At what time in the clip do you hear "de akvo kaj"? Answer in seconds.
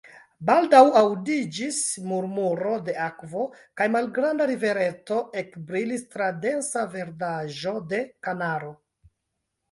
2.87-3.87